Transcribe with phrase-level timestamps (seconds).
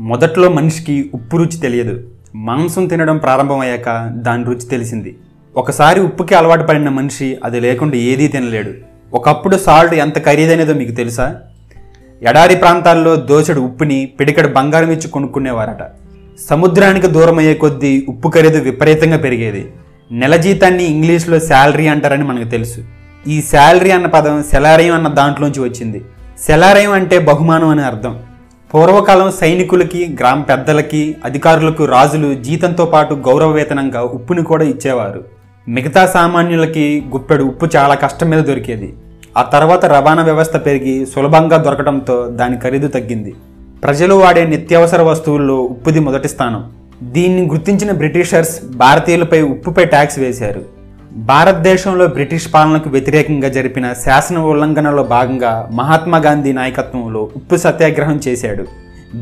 [0.00, 2.02] మొదట్లో మనిషికి ఉప్పు రుచి తెలియదు.
[2.34, 5.16] మాంసం తినడం ప్రారంభమయ్యాక దాని రుచి తెలిసింది.
[5.56, 8.70] ఒకసారి ఉప్పుకి అలవాటు పడిన మనిషి అది లేకుండా ఏదీ తినలేడు.
[9.14, 11.36] ఒకప్పుడు సాల్ట్ ఎంత ఖరీదైనదో మీకు తెలుసా?
[12.22, 15.86] ఎడారి ప్రాంతాల్లో దోసెడు ఉప్పుని పిడికడు బంగారం ఇచ్చి కొనుక్కునేవారట.
[16.50, 19.72] సముద్రానికి దూరమయ్యే కొద్దీ ఉప్పు ఖరీదు విపరీతంగా పెరిగేది.
[20.12, 22.84] నెల జీతాన్ని ఇంగ్లీష్లో శాలరీ అంటారని మనకు తెలుసు.
[23.28, 26.04] ఈ శాలరీ అన్న పదం సెలారయం అన్న దాంట్లోంచి వచ్చింది.
[26.40, 28.18] సెలారయం అంటే బహుమానం అని అర్థం.
[28.74, 35.24] పూర్వకాలం సైనికులకి గ్రామ పెద్దలకి అధికారులకు రాజులు జీతంతో పాటు గౌరవ వేతనంగా ఉప్పుని కూడా ఇచ్చేవారు.
[35.68, 38.94] మిగతా సామాన్యులకి గుప్పెడు ఉప్పు చాలా కష్టం మీద దొరికేది.
[39.36, 43.34] ఆ తర్వాత రవాణా వ్యవస్థ పెరిగి సులభంగా దొరకడంతో దాని ఖరీదు తగ్గింది.
[43.82, 46.70] ప్రజలు వాడే నిత్యావసర వస్తువుల్లో ఉప్పుది మొదటి స్థానం.
[47.02, 50.79] దీన్ని గుర్తించిన బ్రిటిషర్స్ భారతీయులపై ఉప్పుపై ట్యాక్స్ వేశారు.
[51.30, 58.64] భారతదేశంలో బ్రిటిష్ పాలనకు వ్యతిరేకంగా జరిపిన శాసన ఉల్లంఘనలో భాగంగా మహాత్మా గాంధీ నాయకత్వంలో ఉప్పు సత్యాగ్రహం చేశాడు.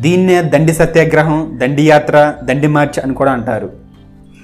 [0.03, 2.17] దీన్నే దండి సత్యాగ్రహం దండి యాత్ర
[2.49, 3.69] దండి మార్చ్ అని కూడా అంటారు.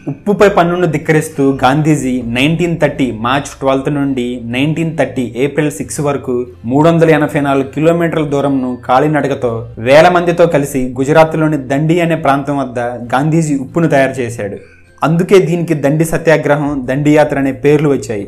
[0.09, 6.87] ఉప్పుపై పన్నును ధిక్కరిస్తూ Gandhiji nineteen thirty March twelfth నుండి నైన్టీన్ థర్టీ ఏప్రిల్ సిక్స్ వరకు మూడు
[6.89, 12.79] వందల ఎనభై నాలుగు కిలోమీటర్ల దూరంను కాలినడకతో వేల మందితో కలిసి గుజరాత్లోని దండి అనే ప్రాంతం వద్ద
[13.15, 14.59] గాంధీజీ ఉప్పును తయారు చేశాడు.
[15.05, 18.27] అందుకే దీనికి దండి సత్యాగ్రహం దండి యాత్ర అనే పేర్లు వచ్చాయి.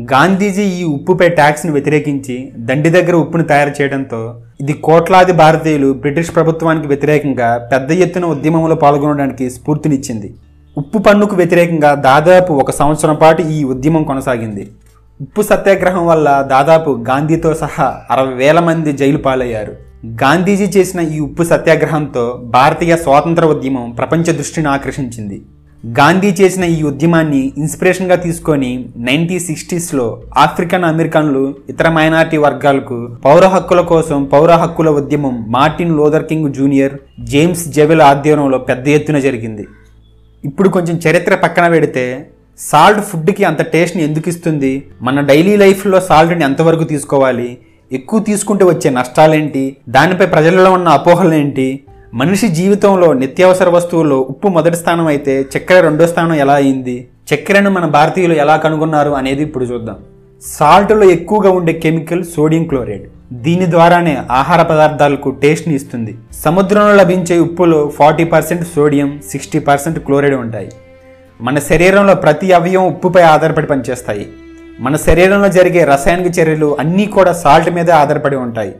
[0.00, 2.36] గాంధీజీ ఈ ఉప్పుపై ట్యాక్స్ను వ్యతిరేకించి
[2.68, 4.20] దండి దగ్గర ఉప్పును తయారు చేయడంతో
[4.60, 10.34] ఇది కోట్లాది భారతీయులు బ్రిటిష్ ప్రభుత్వానికి వ్యతిరేకంగా పెద్ద ఎత్తున ఉద్యమంలో పాల్గొనడానికి స్ఫూర్తినిచ్చింది.
[10.78, 14.68] ఉప్పు పన్నుకు వ్యతిరేకంగా దాదాపు ఒక సంవత్సరం పాటు ఈ ఉద్యమం కొనసాగింది.
[15.20, 19.74] ఉప్పు సత్యాగ్రహం వల్ల దాదాపు గాంధీతో సహా అరవై వేల మంది జైలు పాలయ్యారు.
[20.06, 25.42] గాంధీజీ చేసిన ఈ ఉప్పు సత్యాగ్రహంతో భారతీయ స్వాతంత్ర ఉద్యమం ప్రపంచ దృష్టిని ఆకర్షించింది.
[25.86, 33.80] గాంధీ చేసిన ఈ ఉద్యమాన్ని ఇన్స్పిరేషన్గా తీసుకొని నైన్టీన్ సిక్స్టీస్లో ఆఫ్రికన్ అమెరికన్లు ఇతర మైనారిటీ వర్గాలకు పౌర హక్కుల
[33.80, 39.66] కోసం పౌర హక్కుల ఉద్యమం Martin Luther King junior James Jewell ఆధ్వర్యంలో పెద్ద ఎత్తున జరిగింది.
[40.44, 42.26] ఇప్పుడు కొంచెం చరిత్ర పక్కన పెడితే
[42.58, 44.82] సాల్ట్ ఫుడ్కి అంత టేస్ట్ని ఎందుకు ఇస్తుంది?
[45.02, 47.58] మన డైలీ లైఫ్లో సాల్ట్ని ఎంతవరకు తీసుకోవాలి?
[47.92, 49.76] ఎక్కువ తీసుకుంటే వచ్చే నష్టాలేంటి?
[49.88, 51.80] దానిపై ప్రజలలో ఉన్న అపోహలు ఏంటి
[52.14, 57.08] మనిషి జీవితంలో నిత్యావసర వస్తువుల్లో ఉప్పు మొదటి స్థానం అయితే చక్కెర రెండో స్థానం ఎలా అయింది?
[57.34, 59.96] చక్కెరను మన భారతీయులు ఎలా కనుగొన్నారు అనేది ఇప్పుడు చూద్దాం.
[60.42, 63.02] సాల్ట్లో ఎక్కువగా ఉండే కెమికల్ సోడియం క్లోరైడ్.
[63.32, 66.14] దీని ద్వారానే ఆహార పదార్థాలకు టేస్ట్ని ఇస్తుంది.
[66.32, 70.70] సముద్రంలో లభించే ఉప్పులో forty percent sodium sixty percent chloride ఉంటాయి.
[71.40, 74.28] మన శరీరంలో ప్రతి అవయవం ఉప్పుపై ఆధారపడి పనిచేస్తాయి.
[74.80, 78.74] మన శరీరంలో జరిగే రసాయనిక చర్యలు అన్నీ కూడా సాల్ట్ మీదే ఆధారపడి ఉంటాయి.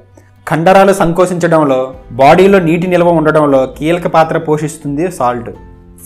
[0.52, 5.50] కండరాలు సంకోచించడంలో బాడీలో నీటి నిల్వ ఉండడంలో కీలక పాత్ర పోషిస్తుంది సాల్ట్.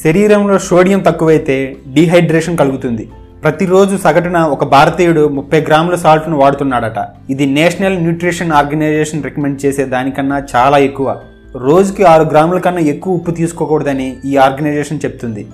[0.05, 3.09] శరీరంలో సోడియం తక్కువైతే డీహైడ్రేషన్ కలుగుతుంది.
[3.43, 6.99] ప్రతిరోజు సగటున ఒక భారతీయుడు ముప్పై గ్రాముల సాల్ట్ను వాడుతున్నాడట.
[7.31, 11.17] ఇది నేషనల్ న్యూట్రిషన్ ఆర్గనైజేషన్ రికమెండ్ చేసే దానికన్నా చాలా ఎక్కువ.
[11.57, 15.47] రోజుకి ఆరు గ్రాముల కన్నా ఎక్కువ ఉప్పు తీసుకోకూడదని ఈ ఆర్గనైజేషన్ చెప్తుంది.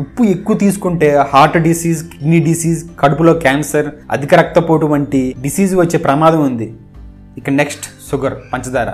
[0.00, 6.42] ఉప్పు ఎక్కువ తీసుకుంటే హార్ట్ డిసీజ్ కిడ్నీ డిసీజ్ కడుపులో క్యాన్సర్ అధిక రక్తపోటు వంటి డిసీజ్ వచ్చే ప్రమాదం
[6.46, 6.74] ఉంది.
[7.38, 7.95] ఇక నెక్స్ట్.
[8.10, 8.88] షుగర్ పంచదార.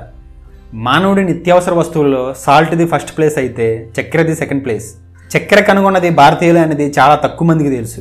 [0.74, 4.94] మానవుడి నిత్యావసర వస్తువుల్లో సాల్ట్ది ఫస్ట్ ప్లేస్ అయితే చక్కెరది సెకండ్ ప్లేస్.
[5.36, 8.00] చక్కెర కనుగొన్నది భారతీయులు అనేది చాలా తక్కువ మందికి తెలుసు.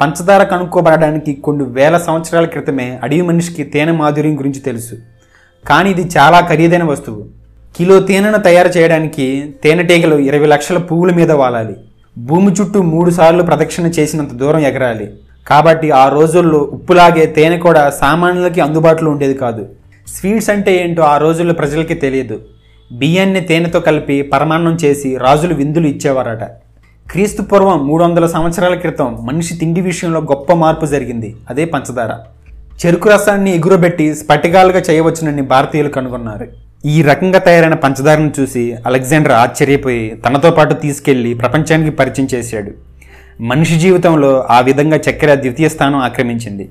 [0.00, 4.94] పంచదార కనుక్కోబడడానికి కొన్ని వేల సంవత్సరాల క్రితమే అడవి మనిషికి తేనె మాధుర్యం గురించి తెలుసు.
[5.66, 7.24] కానీ ఇది చాలా ఖరీదైన వస్తువు.
[7.76, 11.76] కిలో తేనెను తయారు చేయడానికి తేనెటీగలు ఇరవై లక్షల పువ్వుల మీద వాలాలి.
[12.18, 15.14] భూమి చుట్టూ మూడు సార్లు ప్రదక్షిణ చేసినంత దూరం ఎగరాలి.
[15.46, 19.68] కాబట్టి ఆ రోజుల్లో ఉప్పులాగే తేనె కూడా సామాన్యులకి అందుబాటులో ఉండేది కాదు.
[20.16, 22.40] స్వీట్స్ అంటే ఏంటో ఆ రోజుల్లో ప్రజలకి తెలియదు.
[22.92, 26.44] బియ్యాన్ని తేనెతో కలిపి పరమాన్నం చేసి రాజులు విందులు ఇచ్చేవారట.
[27.10, 31.36] క్రీస్తు పూర్వం మూడు వందల సంవత్సరాల క్రితం మనిషి తిండి విషయంలో గొప్ప మార్పు జరిగింది.
[31.50, 32.10] అదే పంచదార.
[32.86, 36.48] చెరుకు రసాన్ని ఎగురబెట్టి స్ఫటికాలుగా చేయవచ్చునని భారతీయులు కనుగొన్నారు.
[36.86, 42.70] ఈ రకంగా తయారైన పంచదారను చూసి అలెగ్జాండర్ ఆశ్చర్యపోయి తనతో పాటు తీసుకెళ్ళి ప్రపంచానికి పరిచయం చేశాడు.
[43.42, 46.70] మనిషి జీవితంలో ఆ విధంగా చక్కెర ద్వితీయ స్థానం ఆక్రమించింది.